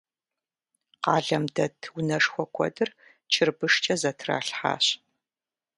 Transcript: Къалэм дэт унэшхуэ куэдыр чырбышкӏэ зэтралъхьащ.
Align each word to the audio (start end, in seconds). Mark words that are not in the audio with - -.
Къалэм 1.03 1.43
дэт 1.55 1.79
унэшхуэ 1.97 2.45
куэдыр 2.55 2.89
чырбышкӏэ 3.31 3.95
зэтралъхьащ. 4.01 4.85